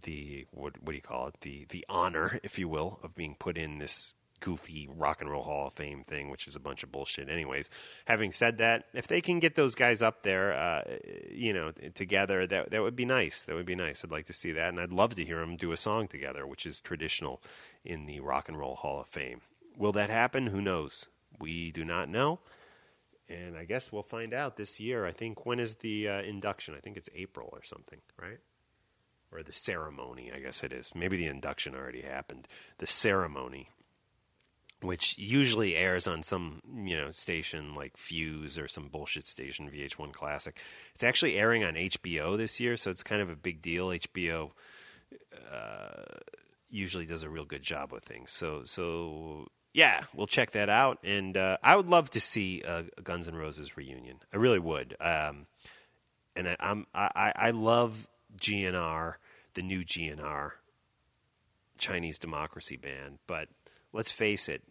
[0.05, 3.37] the what what do you call it the the honor, if you will, of being
[3.39, 6.83] put in this goofy rock and roll Hall of Fame thing, which is a bunch
[6.83, 7.29] of bullshit.
[7.29, 7.71] Anyways,
[8.07, 10.83] having said that, if they can get those guys up there, uh,
[11.31, 13.45] you know, together, that that would be nice.
[13.45, 14.05] That would be nice.
[14.05, 16.47] I'd like to see that, and I'd love to hear them do a song together,
[16.47, 17.43] which is traditional
[17.85, 19.41] in the Rock and Roll Hall of Fame.
[19.77, 20.49] Will that happen?
[20.49, 21.09] Who knows?
[21.39, 22.41] We do not know.
[23.29, 25.05] And I guess we'll find out this year.
[25.05, 26.75] I think when is the uh, induction?
[26.75, 28.39] I think it's April or something, right?
[29.31, 30.95] Or the ceremony, I guess it is.
[30.95, 32.49] Maybe the induction already happened.
[32.79, 33.69] The ceremony,
[34.81, 40.13] which usually airs on some you know station like Fuse or some bullshit station, VH1
[40.13, 40.59] Classic.
[40.95, 43.89] It's actually airing on HBO this year, so it's kind of a big deal.
[43.89, 44.53] HBO
[45.53, 46.19] uh,
[46.71, 48.31] usually does a real good job with things.
[48.31, 50.99] So so yeah, we'll check that out.
[51.05, 54.19] And uh, I would love to see a Guns N' Roses reunion.
[54.33, 54.97] I really would.
[55.01, 55.47] Um,
[56.35, 59.15] and I, I'm I, I love GNR,
[59.55, 60.53] the new GNR,
[61.79, 63.19] Chinese Democracy Band.
[63.27, 63.49] But
[63.93, 64.63] let's face it,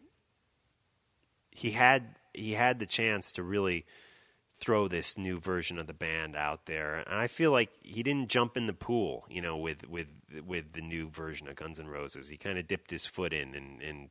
[1.51, 3.85] he had he had the chance to really
[4.59, 8.29] throw this new version of the band out there, and I feel like he didn't
[8.29, 10.07] jump in the pool, you know, with with
[10.45, 12.29] with the new version of Guns N' Roses.
[12.29, 14.09] He kind of dipped his foot in and and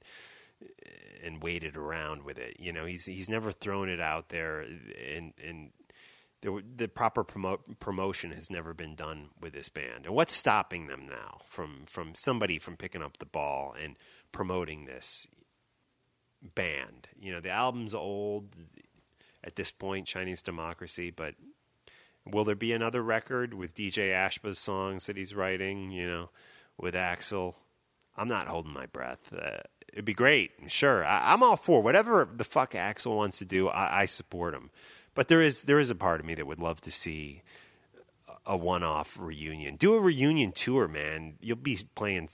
[1.23, 2.57] and waited around with it.
[2.59, 5.71] You know, he's he's never thrown it out there, and and
[6.43, 10.05] the, the proper promo- promotion has never been done with this band.
[10.05, 13.97] And what's stopping them now from from somebody from picking up the ball and
[14.33, 15.29] promoting this
[16.55, 17.09] band?
[17.19, 18.55] You know, the album's old
[19.43, 21.35] at this point, Chinese Democracy, but
[22.25, 25.91] will there be another record with DJ Ashba's songs that he's writing?
[25.91, 26.31] You know,
[26.79, 27.55] with Axl.
[28.19, 29.31] I'm not holding my breath.
[29.31, 29.59] Uh,
[29.93, 31.05] it'd be great, sure.
[31.05, 33.69] I, I'm all for whatever the fuck Axl wants to do.
[33.69, 34.71] I, I support him,
[35.17, 37.43] but there is there is a part of me that would love to see
[38.45, 39.75] a one-off reunion.
[39.75, 41.35] Do a reunion tour, man.
[41.41, 42.29] You'll be playing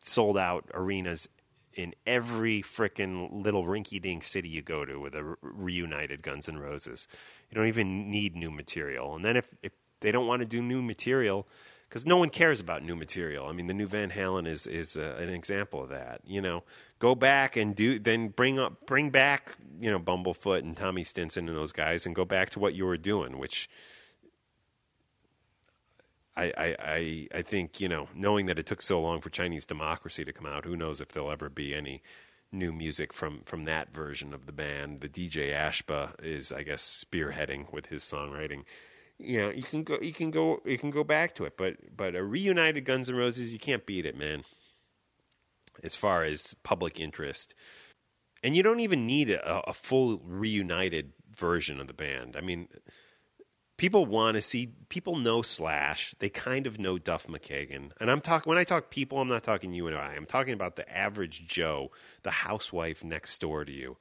[0.00, 1.28] sold out arenas
[1.72, 6.58] in every frickin' little rinky-dink city you go to with a re- reunited Guns N'
[6.58, 7.06] Roses.
[7.50, 9.14] You don't even need new material.
[9.14, 11.46] And then if if they don't want to do new material,
[11.88, 13.46] because no one cares about new material.
[13.46, 16.20] I mean, the new Van Halen is is uh, an example of that.
[16.26, 16.64] You know,
[16.98, 21.48] go back and do then bring up bring back you know Bumblefoot and Tommy Stinson
[21.48, 23.68] and those guys and go back to what you were doing, which.
[26.38, 29.64] I, I, I, I think, you know, knowing that it took so long for Chinese
[29.64, 32.02] democracy to come out, who knows if there'll ever be any
[32.52, 34.98] new music from, from that version of the band.
[34.98, 38.64] The DJ Ashba is, I guess, spearheading with his songwriting
[39.18, 41.76] you know, you can go, you can go, you can go back to it, but
[41.96, 44.44] but a reunited Guns N' Roses, you can't beat it, man.
[45.82, 47.54] As far as public interest,
[48.42, 52.34] and you don't even need a, a full reunited version of the band.
[52.36, 52.68] I mean,
[53.76, 54.72] people want to see.
[54.88, 56.14] People know Slash.
[56.18, 59.44] They kind of know Duff McKagan, and I'm talking when I talk people, I'm not
[59.44, 60.14] talking you and I.
[60.14, 61.90] I'm talking about the average Joe,
[62.22, 63.96] the housewife next door to you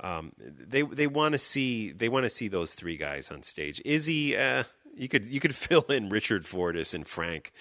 [0.00, 3.80] um, they they want to see they want to see those three guys on stage.
[3.84, 4.64] Izzy, uh,
[4.96, 7.52] you could you could fill in Richard Fortus and Frank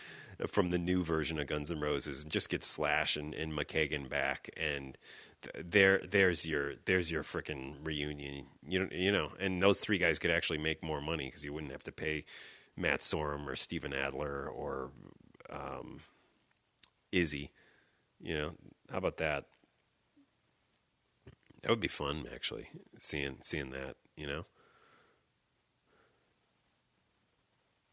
[0.47, 4.09] from the new version of Guns N' Roses and just get Slash and, and McKagan
[4.09, 4.97] back and
[5.43, 8.47] th- there there's your there's your freaking reunion.
[8.67, 11.53] You know, you know, and those three guys could actually make more money because you
[11.53, 12.25] wouldn't have to pay
[12.75, 14.91] Matt Sorum or Steven Adler or
[15.49, 16.01] um,
[17.11, 17.51] Izzy.
[18.21, 18.51] You know,
[18.91, 19.45] how about that?
[21.63, 22.67] That would be fun, actually,
[22.99, 23.95] seeing seeing that.
[24.15, 24.45] You know,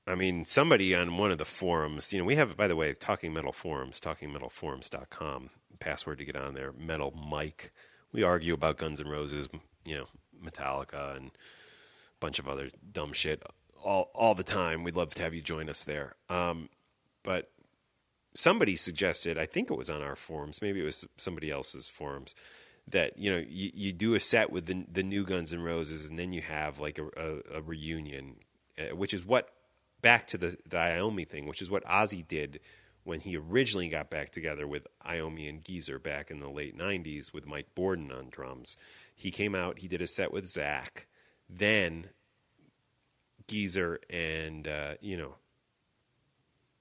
[0.07, 2.13] I mean, somebody on one of the forums.
[2.13, 5.51] You know, we have, by the way, Talking Metal forums, talkingmetalforums.com.
[5.79, 6.73] Password to get on there.
[6.73, 7.71] Metal Mike.
[8.13, 9.49] We argue about Guns N' Roses.
[9.85, 10.07] You know,
[10.45, 11.31] Metallica and a
[12.19, 13.43] bunch of other dumb shit
[13.83, 14.83] all all the time.
[14.83, 16.17] We'd love to have you join us there.
[16.29, 16.71] Um,
[17.23, 17.51] but
[18.35, 22.35] somebody suggested, I think it was on our forums, maybe it was somebody else's forums,
[22.91, 26.09] that you know you, you do a set with the the new Guns N' Roses,
[26.09, 28.37] and then you have like a, a, a reunion,
[28.79, 29.51] uh, which is what
[30.03, 32.61] back to the the Iommi thing, which is what Ozzy did
[33.05, 37.33] when he originally got back together with Iommi and Geezer back in the late '90s
[37.33, 38.77] with Mike Bordin on drums.
[39.15, 41.05] He came out, he did a set with Zakk,
[41.49, 42.09] then
[43.47, 45.35] Geezer and uh, you know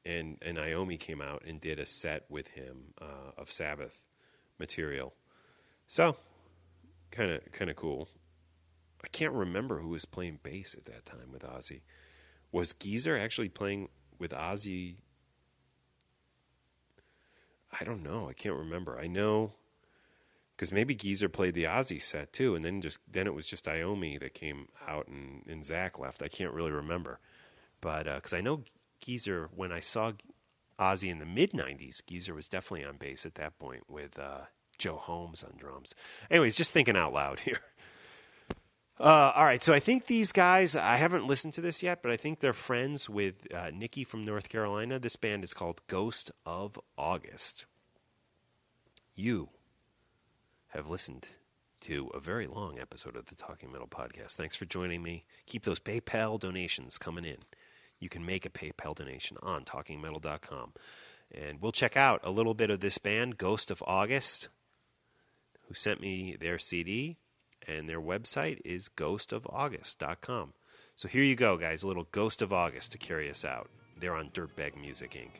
[0.05, 4.01] and and Iommi came out and did a set with him uh, of Sabbath
[4.57, 5.14] material.
[5.89, 6.17] So,
[7.09, 8.09] kind of kind of cool.
[9.03, 11.81] I can't remember who was playing bass at that time with Ozzy.
[12.51, 14.97] Was Geezer actually playing with Ozzy?
[17.81, 18.29] I don't know.
[18.29, 18.99] I can't remember.
[18.99, 19.53] I know
[20.55, 23.65] because maybe Geezer played the Ozzy set too, and then just then it was just
[23.65, 26.21] Iommi that came out and, and Zakk left.
[26.21, 27.19] I can't really remember,
[27.81, 28.61] but because uh, I know
[29.01, 30.11] Geezer when I saw
[30.79, 34.41] Ozzy in the mid '90s, Geezer was definitely on bass at that point with uh,
[34.80, 35.93] Joe Holmes on drums.
[36.32, 37.59] Anyways, just thinking out loud here.
[38.99, 42.11] Uh, all right, so I think these guys, I haven't listened to this yet, but
[42.11, 44.99] I think they're friends with uh, Nikki from North Carolina.
[44.99, 47.65] This band is called Ghost of August.
[49.15, 49.49] You
[50.69, 51.30] have listened
[51.82, 54.34] to a very long episode of the Talking Metal Podcast.
[54.34, 55.23] Thanks for joining me.
[55.45, 57.38] Keep those PayPal donations coming in.
[57.99, 60.73] You can make a PayPal donation on talkingmetal.com.
[61.32, 64.49] And we'll check out a little bit of this band, Ghost of August,
[65.70, 67.17] who sent me their CD,
[67.65, 70.53] and their website is ghostofaugust.com.
[70.95, 73.70] So here you go, guys, a little Ghost of August to carry us out.
[73.97, 75.39] They're on Dirtbag Music Inc.